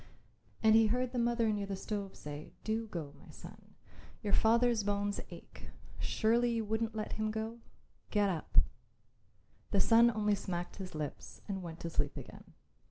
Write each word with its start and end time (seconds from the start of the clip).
And 0.63 0.73
he 0.73 0.87
heard 0.87 1.11
the 1.11 1.19
mother 1.19 1.53
near 1.53 1.67
the 1.67 1.75
stove 1.75 2.15
say, 2.15 2.53
"Do 2.63 2.87
go, 2.87 3.13
my 3.23 3.29
son. 3.29 3.75
Your 4.23 4.33
father's 4.33 4.83
bones 4.83 5.19
ache; 5.29 5.69
surely 5.99 6.49
you 6.53 6.65
wouldn't 6.65 6.95
let 6.95 7.13
him 7.13 7.29
go? 7.29 7.59
Get 8.09 8.27
up." 8.29 8.57
The 9.69 9.79
son 9.79 10.09
only 10.09 10.33
smacked 10.33 10.77
his 10.77 10.95
lips 10.95 11.41
and 11.47 11.61
went 11.61 11.81
to 11.81 11.89
sleep 11.91 12.17
again. 12.17 12.53